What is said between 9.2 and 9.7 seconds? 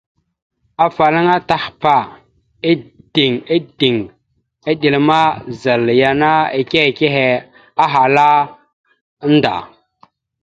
nda.